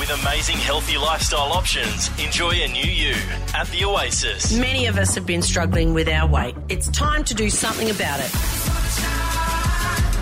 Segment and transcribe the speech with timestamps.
[0.00, 3.12] With amazing healthy lifestyle options, enjoy a new you
[3.54, 4.50] at the Oasis.
[4.58, 6.56] Many of us have been struggling with our weight.
[6.70, 8.30] It's time to do something about it.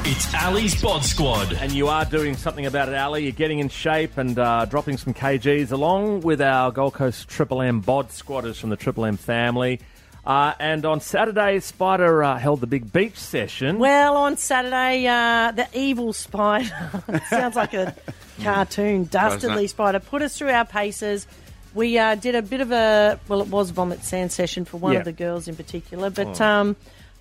[0.05, 1.53] It's Ali's Bod Squad.
[1.53, 3.23] And you are doing something about it, Ali.
[3.23, 7.63] You're getting in shape and uh, dropping some kgs along with our Gold Coast Triple
[7.63, 9.79] M bod squatters from the Triple M family.
[10.27, 13.79] Uh, and on Saturday, Spider uh, held the big beach session.
[13.79, 16.69] Well, on Saturday, uh, the evil spider
[17.31, 17.95] sounds like a
[18.43, 19.05] cartoon.
[19.05, 21.27] Dastardly spider put us through our paces.
[21.75, 24.95] We uh, did a bit of a well, it was vomit sand session for one
[24.95, 25.01] Yeah.
[25.01, 26.77] of the girls in particular, but um,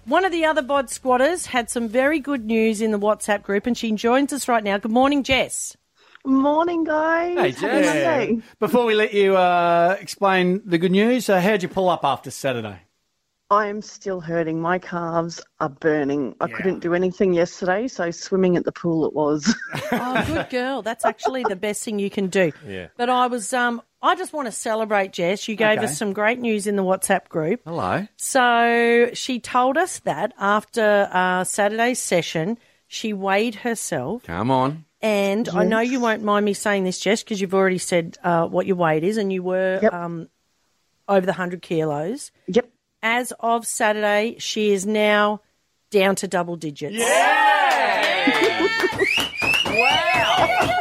[0.06, 3.68] one of the other bod squatters had some very good news in the WhatsApp group,
[3.68, 4.78] and she joins us right now.
[4.78, 5.76] Good morning, Jess.
[6.26, 7.38] Morning, guys.
[7.38, 7.86] Hey, Happy Jess.
[8.30, 8.42] Monday.
[8.60, 12.32] Before we let you uh, explain the good news, uh, how'd you pull up after
[12.32, 12.80] Saturday?
[13.50, 14.60] I am still hurting.
[14.62, 16.36] My calves are burning.
[16.42, 19.56] I couldn't do anything yesterday, so swimming at the pool it was.
[19.90, 20.82] Oh, good girl.
[20.82, 22.52] That's actually the best thing you can do.
[22.68, 22.88] Yeah.
[22.98, 25.48] But I was, um, I just want to celebrate Jess.
[25.48, 25.86] You gave Okay.
[25.86, 27.62] us some great news in the WhatsApp group.
[27.66, 28.06] Hello.
[28.18, 32.58] So she told us that after uh, Saturday's session,
[32.88, 34.24] she weighed herself.
[34.24, 34.84] Come on.
[35.02, 38.46] And I know you won't mind me saying this, Jess, because you've already said uh,
[38.48, 39.94] what your weight is, and you were Yep.
[39.94, 40.28] um,
[41.08, 42.32] over the 100 kilos.
[42.48, 42.70] yep.
[43.02, 45.42] As of Saturday, she is now
[45.92, 46.96] down to double digits.
[46.98, 48.68] Yeah!
[49.66, 50.78] wow!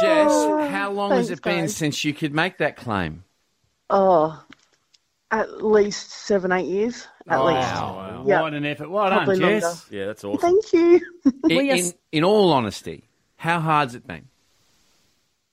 [0.00, 1.76] Jess, how long has it been guys.
[1.76, 3.24] since you could make that claim?
[3.88, 4.42] Oh,
[5.30, 7.06] at least seven, eight years.
[7.28, 7.58] At least.
[7.58, 8.24] Wow.
[8.26, 8.42] Yeah.
[8.42, 8.90] What an effort.
[8.90, 9.62] Well done, Jess.
[9.62, 9.78] longer.
[9.90, 10.40] Yeah, that's awesome.
[10.40, 11.00] Thank you.
[11.48, 13.04] In, in, in all honesty,
[13.36, 14.28] how hard's it been?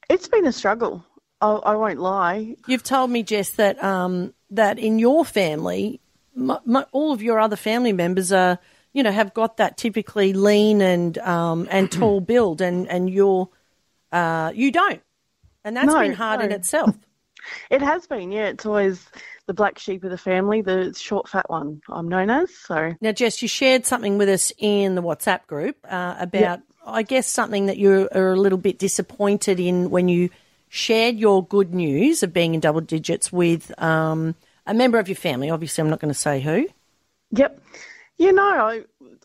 [0.10, 1.06] It's been a struggle.
[1.42, 2.56] I, I won't lie.
[2.68, 6.00] You've told me, Jess, that um, that in your family,
[6.36, 8.60] m- m- all of your other family members are,
[8.94, 13.50] you know, have got that typically lean and um, and tall build, and and you're
[14.12, 15.02] uh, you don't,
[15.64, 16.96] and that's No, been hard in itself.
[17.70, 18.48] It has been, yeah.
[18.48, 19.06] It's always
[19.48, 22.56] the black sheep of the family, the short, fat one, I'm known as.
[22.56, 27.04] So, Now, Jess, you shared something with us in the WhatsApp group uh, about, I
[27.04, 30.30] guess, something that you are a little bit disappointed in when you
[30.74, 34.34] shared your good news of being in double digits with um,
[34.66, 35.52] a member of your family.
[35.52, 36.68] Obviously, I'm not going to say who.
[37.30, 37.62] Yep.
[38.18, 38.82] You know, I,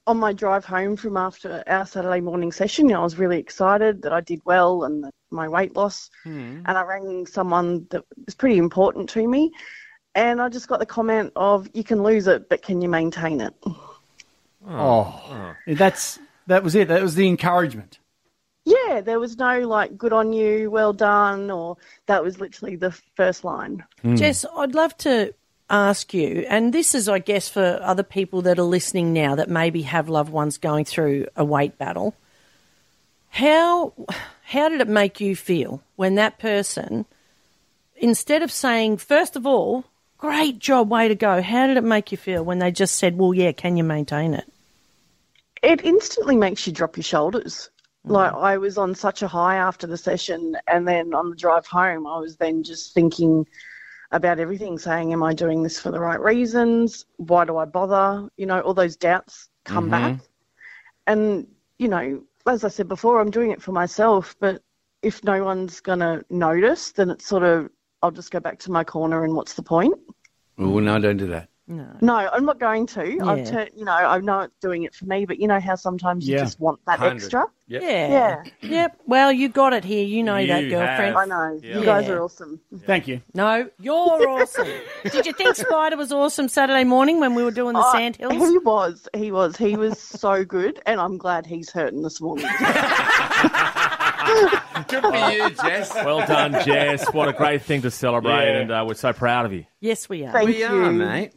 [0.07, 3.39] on my drive home from after our Saturday morning session, you know, I was really
[3.39, 6.11] excited that I did well and that my weight loss.
[6.67, 9.51] And I rang someone that was pretty important to me.
[10.15, 13.41] And I just got the comment of, you can lose it, but can you maintain
[13.41, 13.55] it?
[14.69, 16.89] Oh, that's that was it.
[16.89, 18.01] That was the encouragement.
[18.89, 21.77] Yeah, there was no like, good on you, well done, or
[22.07, 23.85] that was literally the first line.
[24.03, 24.17] Hmm.
[24.17, 25.35] Jess, I'd love to
[25.69, 29.51] ask you, and this is, I guess, for other people that are listening now that
[29.51, 32.15] maybe have loved ones going through a weight battle.
[33.29, 33.93] How
[34.43, 37.05] how did it make you feel when that person,
[37.97, 39.85] instead of saying, first of all,
[40.17, 43.19] great job, way to go, how did it make you feel when they just said,
[43.19, 44.51] well, yeah, can you maintain it?
[45.63, 47.71] it instantly makes you drop your shoulders.
[48.05, 48.45] Like mm-hmm.
[48.45, 52.07] I was on such a high after the session, and then on the drive home,
[52.07, 53.47] I was then just thinking
[54.11, 57.05] about everything, saying, "Am I doing this for the right reasons?
[57.17, 60.17] Why do I bother?" You know, all those doubts come mm-hmm.
[60.17, 60.21] back,
[61.07, 61.47] and
[61.79, 64.37] you know, as I said before, I'm doing it for myself.
[64.41, 64.63] But
[65.03, 67.69] if no one's gonna notice, then it's sort of
[68.03, 69.95] I'll just go back to my corner, and what's the point?
[70.57, 71.49] Oh, no, don't do that.
[71.69, 73.07] No, I'm not going to.
[73.17, 73.25] Yeah.
[73.27, 76.27] I've turned, you know, I'm not doing it for me, but you know how sometimes
[76.27, 76.41] you Yeah.
[76.45, 77.17] just want that 100.
[77.17, 77.45] extra.
[77.67, 77.83] Yep.
[77.83, 78.09] Yeah.
[78.09, 78.43] Yeah.
[78.79, 79.01] Yep.
[79.07, 80.05] Well, you got it here.
[80.05, 81.15] You know that, You girlfriend.
[81.15, 81.17] have.
[81.17, 81.61] I know.
[81.63, 81.79] Yeah.
[81.79, 82.13] You guys Yeah.
[82.15, 82.61] are awesome.
[82.87, 83.21] Thank you.
[83.35, 84.69] No, you're awesome.
[85.13, 88.17] Did you think Spider was awesome Saturday morning when we were doing the Oh, sand
[88.17, 88.33] hills?
[88.33, 89.07] He was.
[89.15, 89.57] He was.
[89.59, 92.47] He was so good, and I'm glad he's hurting this morning.
[94.89, 95.93] Good for you, Jess.
[95.95, 97.13] Well done, Jess.
[97.13, 98.59] What a great thing to celebrate, Yeah.
[98.61, 99.65] and uh, we're so proud of you.
[99.81, 100.33] Yes, we are.
[100.33, 101.33] Thank we you, are, mate.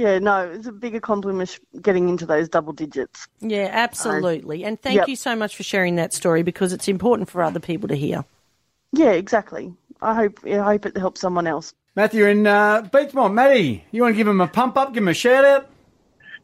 [0.00, 3.28] Yeah, no, it's a big accomplishment getting into those double digits.
[3.40, 4.64] Yeah, absolutely.
[4.64, 5.08] And thank Yep.
[5.08, 8.24] you so much for sharing that story because it's important for other people to hear.
[8.92, 9.74] Yeah, exactly.
[10.00, 10.40] I hope.
[10.46, 11.74] I hope it helps someone else.
[11.96, 13.34] Matthew in uh, Beachmont.
[13.34, 15.68] Matty, you want to give him a pump up, give him a shout out?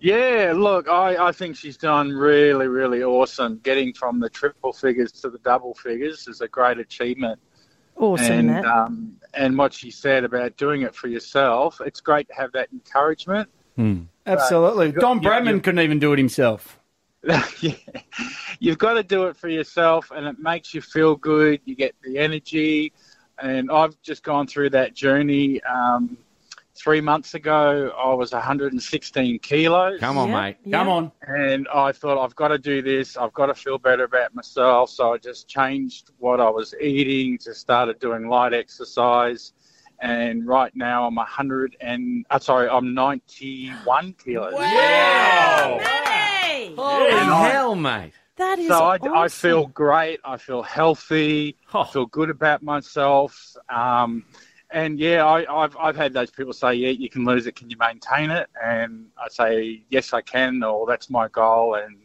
[0.00, 3.58] Yeah, look, I, I think she's done really, really awesome.
[3.62, 7.40] Getting from the triple figures to the double figures is a great achievement.
[7.96, 8.64] Awesome, and Matt.
[8.66, 12.68] um, and what she said about doing it for yourself, it's great to have that
[12.72, 13.48] encouragement.
[14.26, 14.92] Absolutely.
[14.92, 16.78] Don you- Bradman you- couldn't even do it himself.
[17.60, 17.72] yeah.
[18.60, 21.60] You've got to do it for yourself, and it makes you feel good.
[21.64, 22.92] You get the energy,
[23.38, 25.60] and I've just gone through that journey.
[25.64, 26.16] Um,
[26.76, 29.98] three months ago, I was 116 kilos.
[30.00, 30.56] Come on, Yeah, mate.
[30.64, 30.78] yeah.
[30.78, 31.12] Come on.
[31.22, 33.16] And I thought, I've got to do this.
[33.16, 34.90] I've got to feel better about myself.
[34.90, 39.52] So I just changed what I was eating, just started doing light exercise.
[40.00, 44.52] And right now I'm 100 and, uh, sorry, I'm 91 kilos.
[44.60, 46.74] Hey!
[46.76, 48.12] Holy And I- hell, mate.
[48.36, 49.14] That is So I, awesome.
[49.14, 50.20] I feel great.
[50.22, 51.56] I feel healthy.
[51.72, 51.80] Oh.
[51.80, 53.56] I feel good about myself.
[53.70, 54.26] Um,
[54.70, 57.56] and yeah, I, I've I've had those people say, yeah, you can lose it.
[57.56, 58.48] Can you maintain it?
[58.62, 61.74] And I say, yes, I can, or that's my goal.
[61.74, 61.98] And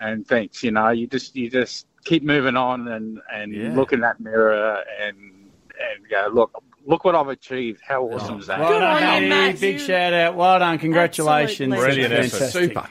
[0.00, 0.62] and thanks.
[0.62, 3.74] You know, you just you just keep moving on and and Yeah.
[3.74, 7.80] look in that mirror and and go, look, look what I've achieved.
[7.86, 8.60] How awesome is that?
[8.60, 9.60] Well Good done, on you, Matt.
[9.60, 10.36] Big shout out.
[10.36, 10.78] Well done.
[10.78, 11.72] Congratulations.
[11.72, 12.30] Absolute Brilliant effort.
[12.30, 12.68] Fantastic.
[12.68, 12.88] Super.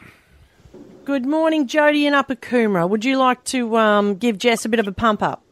[1.06, 2.88] Good morning, Jody in Upper Coomera.
[2.88, 5.44] Would you like to um, give Jess a bit of a pump up?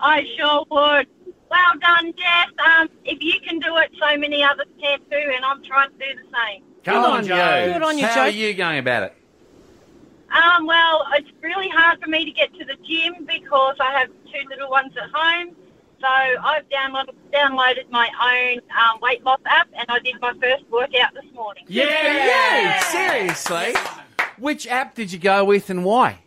[0.00, 1.06] I sure would.
[1.50, 2.48] Well done, Jess.
[2.64, 5.96] Um, if you can do it, so many others can too, and I'm trying to
[5.96, 6.62] do the same.
[6.84, 7.36] Come Good on, on, Joe.
[7.36, 7.72] Joe.
[7.72, 8.20] Good on you, How Joe.
[8.22, 9.14] are you going about it?
[10.30, 14.08] Um, well, it's really hard for me to get to the gym because I have
[14.08, 15.56] two little ones at home.
[16.00, 20.64] So I've downloaded, downloaded my own um, weight loss app, and I did my first
[20.70, 21.64] workout this morning.
[21.66, 22.80] Yeah.
[22.82, 23.74] Seriously?
[24.38, 26.20] Which app did you go with and why?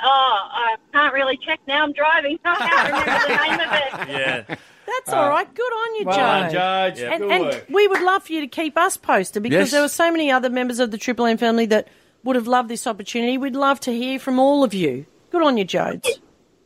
[0.00, 1.82] Uh, oh, I can't really check now.
[1.82, 2.38] I'm driving.
[2.44, 4.18] I can't remember the name of it.
[4.48, 4.56] Yeah.
[4.86, 5.52] That's uh, all right.
[5.54, 6.22] Good on you, Well Joe.
[6.22, 7.00] done, Judge.
[7.00, 7.12] Yeah.
[7.12, 7.66] And, Good and work.
[7.68, 9.70] we would love for you to keep us posted because Yes.
[9.72, 11.88] there were so many other members of the Triple M family that
[12.24, 13.36] would have loved this opportunity.
[13.38, 15.04] We'd love to hear from all of you.
[15.30, 16.08] Good on you, Jodes.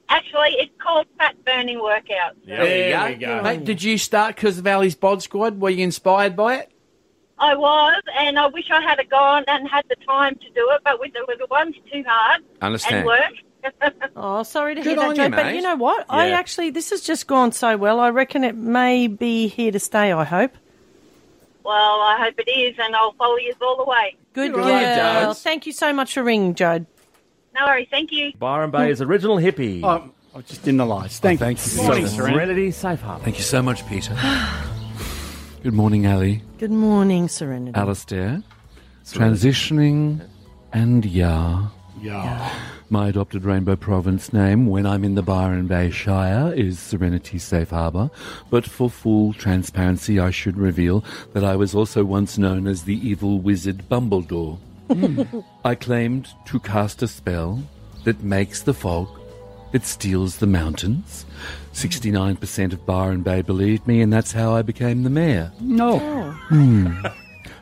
[0.09, 2.37] Actually, it's called fat burning workout.
[2.47, 3.43] There we go.
[3.43, 5.59] Mate, did you start because of Ali's Bod Squad?
[5.61, 6.72] Were you inspired by it?
[7.43, 10.71] I was, and I wish I had a gone and had the time to do
[10.71, 12.97] it, but with the little ones, too hard Understand.
[12.99, 13.33] and work.
[14.17, 15.31] Oh, sorry to Good hear that, you, Joe.
[15.31, 16.07] But you know what?
[16.09, 18.01] I actually, this has just gone so well.
[18.01, 20.53] I reckon it may be here to stay, I hope.
[21.65, 24.17] Well, I hope it is, and I'll follow you all the way.
[24.33, 24.65] Good Good girl.
[24.75, 26.87] on you, Thank you so much for ringing, Jode.
[27.55, 28.33] No worries, thank you.
[28.39, 29.83] Byron Bay's original hippie.
[29.85, 31.21] Oh, I just didn't realise.
[31.21, 31.73] Thank, oh, thank you.
[31.77, 32.35] Good Morning, So- Serena.
[32.35, 33.25] Serenity Safe Harbor.
[33.25, 34.17] Thank you so much, Peter.
[35.63, 36.43] Good morning, Ali.
[36.63, 37.77] Good morning, Serenity.
[37.77, 38.41] Alistair.
[39.05, 40.25] Transitioning
[40.73, 41.67] and yeah.
[42.01, 42.55] Yeah.
[42.89, 47.71] My adopted Rainbow Province name when I'm in the Byron Bay Shire is Serenity Safe
[47.71, 48.13] Harbour,
[48.49, 53.09] but for full transparency I should reveal that I was also once known as the
[53.09, 54.57] evil wizard Bumbledore.
[54.87, 55.41] Hmm.
[55.65, 57.61] I claimed to cast a spell
[58.05, 59.09] that makes the fog,
[59.73, 61.27] that steals the mountains.
[61.73, 65.53] 69% of Byron Bay believed me, and that's how I became the mayor.
[65.61, 65.99] No.
[66.01, 66.31] Oh.
[66.49, 67.07] Hmm.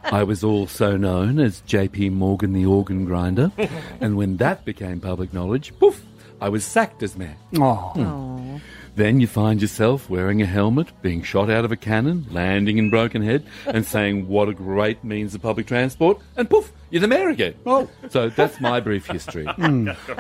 [0.05, 3.53] I was also known as JP Morgan the organ grinder,
[4.01, 6.05] and when that became public knowledge, poof,
[6.41, 7.37] I was sacked as mayor.
[7.57, 7.75] Oh.
[7.95, 8.03] Hmm.
[8.03, 8.40] oh.
[8.97, 12.91] Then you find yourself wearing a helmet, being shot out of a cannon, landing in
[12.91, 17.09] Broken Head, and saying what a great means of public transport, and poof, you're the
[17.09, 17.55] mayor again.
[17.67, 17.89] Oh.
[18.11, 19.47] So that's my brief history.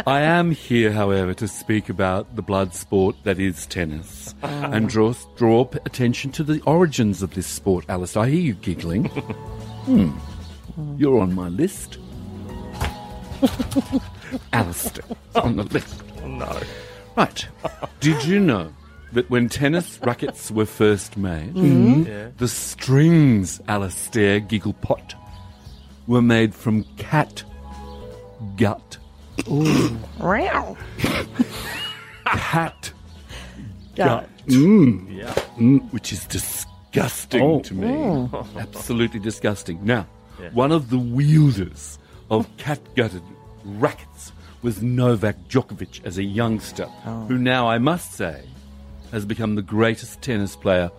[0.06, 5.14] I am here, however, to speak about the blood sport that is tennis, and draw
[5.36, 7.84] draw attention to the origins of this sport.
[7.88, 9.06] Alice, I hear you giggling.
[9.80, 10.10] Hmm.
[10.98, 11.96] You're on my list.
[14.52, 16.02] Alistair, on the list.
[16.22, 16.60] Oh, No.
[17.20, 17.48] Right.
[18.00, 18.72] Did you know
[19.12, 22.04] that when tennis rackets were first made, mm-hmm.
[22.04, 22.36] Mm-hmm.
[22.38, 25.12] the strings, Alastair Gigglepot,
[26.06, 27.44] were made from cat
[28.56, 28.96] gut.
[29.46, 30.76] Meow.
[32.24, 32.92] Cat
[33.94, 33.96] Gut.
[33.96, 34.28] gut.
[34.46, 35.22] Mm.
[35.58, 37.60] mm, which is disgusting Oh.
[37.60, 37.86] to me.
[37.86, 38.56] Mm.
[38.58, 39.78] Absolutely disgusting.
[39.84, 40.06] Now,
[40.52, 41.98] one of the wielders
[42.30, 43.22] of cat gutted
[43.64, 47.24] rackets was Novak Djokovic as a youngster, oh.
[47.26, 48.44] who now, I must say,
[49.10, 50.90] has become the greatest tennis player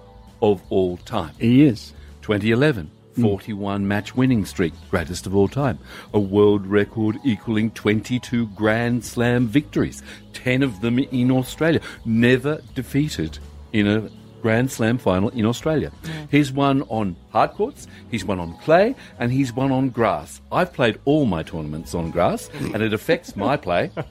[0.41, 1.33] of all time.
[1.39, 1.93] He is.
[2.21, 3.21] 2011, hmm.
[3.21, 5.79] 41 match winning streak, greatest of all time.
[6.13, 10.01] A world record equaling 22 Grand Slam victories,
[10.33, 11.81] 10 of them in Australia.
[12.05, 13.39] Never defeated
[13.73, 14.09] in a
[14.41, 15.91] Grand Slam final in Australia.
[16.03, 16.27] Mm.
[16.31, 20.41] He's won on hard courts, he's won on clay, and he's won on grass.
[20.51, 22.73] I've played all my tournaments on grass, mm.
[22.73, 23.91] and it affects my play.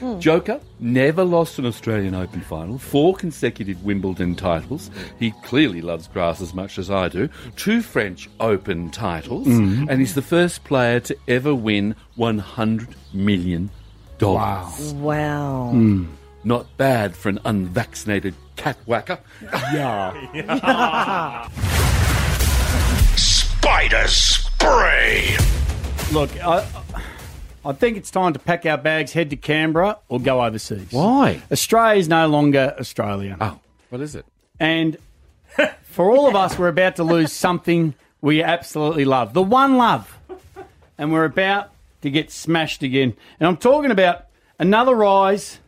[0.00, 0.18] Mm.
[0.18, 4.90] Joker never lost an Australian Open final, four consecutive Wimbledon titles.
[5.18, 7.28] He clearly loves grass as much as I do.
[7.56, 13.70] Two French Open titles, and he's the first player to ever win $100 million.
[14.20, 14.72] Wow.
[14.94, 15.72] Wow.
[16.42, 19.18] Not bad for an unvaccinated cat whacker.
[19.42, 21.48] Yeah.
[23.16, 25.36] Spider spray.
[26.12, 26.66] Look, I,
[27.64, 30.88] I think it's time to pack our bags, head to Canberra, or go overseas.
[30.90, 31.42] Why?
[31.52, 33.36] Australia is no longer Australia.
[33.40, 33.58] Oh,
[33.90, 34.24] what is it?
[34.58, 34.96] And
[35.84, 39.34] For all of us, we're about to lose something we absolutely love.
[39.34, 40.16] The one love.
[40.96, 41.70] And we're about
[42.02, 43.14] to get smashed again.
[43.38, 44.26] And I'm talking about
[44.58, 45.58] another rise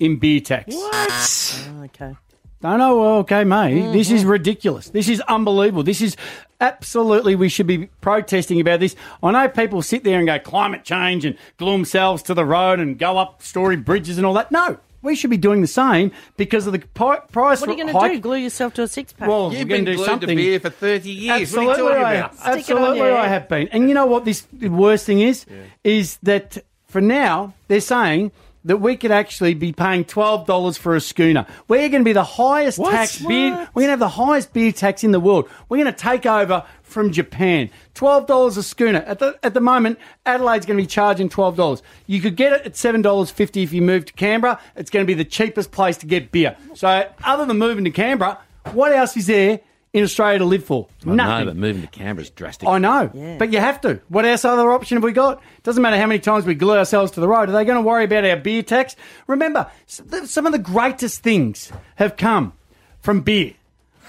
[0.00, 0.74] in beer tax.
[0.74, 2.16] Oh, okay.
[2.62, 3.74] No, no, well, okay, mate.
[3.74, 3.92] Mm-hmm.
[3.92, 4.90] This is ridiculous.
[4.90, 5.82] This is unbelievable.
[5.82, 6.14] This is
[6.60, 8.96] absolutely, we should be protesting about this.
[9.22, 12.78] I know people sit there and go climate change and glue themselves to the road
[12.80, 14.52] and go up story bridges and all that.
[14.52, 17.84] No, we should be doing the same because of the pi- price What are you
[17.84, 18.20] going to do?
[18.20, 19.26] Glue yourself to a six pack?
[19.26, 20.36] Well, You've we're going been to do glued to something.
[20.36, 21.40] beer for 30 years.
[21.40, 22.34] Absolutely, what are you I, talking about?
[22.34, 23.68] Stick it on absolutely, I have been.
[23.68, 24.26] And you know what?
[24.26, 25.46] This the worst thing is,
[25.82, 28.32] is that for now they're saying
[28.64, 31.46] that we could actually be paying twelve dollars for a schooner.
[31.68, 33.52] We're going to be the highest tax beer.
[33.74, 35.48] We're going to have the highest beer tax in the world.
[35.68, 37.70] We're going to take over from Japan.
[37.94, 39.00] Twelve dollars a schooner.
[39.00, 41.82] At the at the moment, Adelaide's going to be charging twelve dollars.
[42.06, 44.60] You could get it at seven dollars fifty if you move to Canberra.
[44.76, 46.56] It's going to be the cheapest place to get beer.
[46.74, 48.38] So, other than moving to Canberra,
[48.72, 49.60] what else is there
[49.92, 50.86] in Australia to live for?
[51.06, 51.38] I Nothing.
[51.38, 52.68] know, but moving to Canberra's drastic.
[52.68, 54.00] I know, but you have to.
[54.08, 55.42] What else other option have we got?
[55.62, 57.48] Doesn't matter how many times we glue ourselves to the road.
[57.48, 58.94] Are they going to worry about our beer tax?
[59.26, 62.52] Remember, s- th- some of the greatest things have come
[63.00, 63.54] from beer.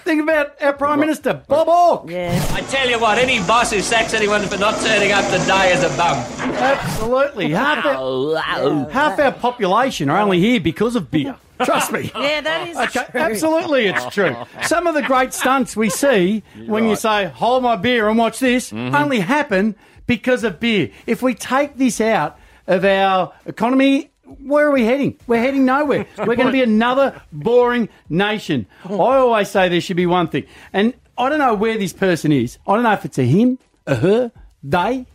[0.04, 2.10] Think about our Prime Minister, Bob Hawke.
[2.10, 2.34] yeah.
[2.54, 5.84] I tell you what, any boss who sacks anyone for not turning up today is
[5.84, 6.18] a bum.
[6.56, 7.52] Absolutely.
[7.52, 11.36] Half our, half our population are only here because of beer.
[11.66, 12.12] Trust me.
[12.22, 13.20] Yeah, that is Okay, true.
[13.20, 14.36] absolutely, it's true.
[14.64, 18.40] Some of the great stunts we see when you say, hold my beer and watch
[18.40, 18.96] this, mm-hmm.
[18.96, 19.76] only happen
[20.08, 20.92] because of beer.
[21.08, 22.38] If we take this out
[22.68, 25.18] of our economy, where are we heading?
[25.28, 26.06] We're heading nowhere.
[26.18, 28.68] We're going to be another boring nation.
[28.88, 29.02] Oh.
[29.02, 30.46] I always say there should be one thing.
[30.74, 32.58] And I don't know where this person is.
[32.68, 34.32] I don't know if it's a him, a her,
[34.64, 35.06] they.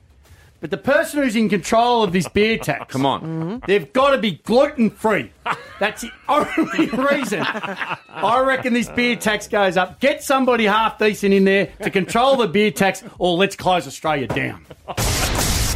[0.61, 2.87] But the person who's in control of this beer tax.
[2.93, 3.23] Come on.
[3.23, 3.57] Mm-hmm.
[3.67, 5.33] They've got to be gluten free.
[5.81, 7.43] That's the only reason.
[7.43, 10.01] I reckon this beer tax goes up.
[10.01, 14.27] Get somebody half decent in there to control the beer tax, or let's close Australia
[14.27, 14.65] down.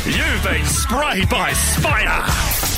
[0.06, 2.69] You've been sprayed by Spider.